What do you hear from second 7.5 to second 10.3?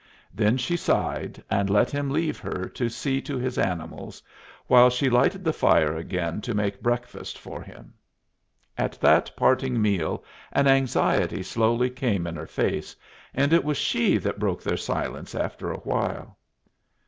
him. At that parting meal